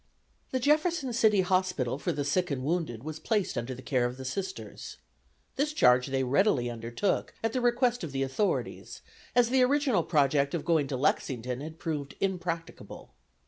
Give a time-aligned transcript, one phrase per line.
[0.49, 4.17] The Jefferson City Hospital for the sick and wounded was placed under the care of
[4.17, 4.97] the Sisters.
[5.57, 9.03] This charge they readily undertook at the request of the authorities,
[9.35, 13.13] as their original project of going to Lexington had proved impracticable.